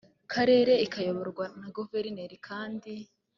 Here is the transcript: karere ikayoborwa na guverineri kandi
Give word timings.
karere 0.31 0.73
ikayoborwa 0.85 1.45
na 1.59 1.67
guverineri 1.77 2.35
kandi 2.47 2.91